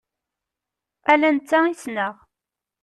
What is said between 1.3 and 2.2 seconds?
netta i ssneɣ.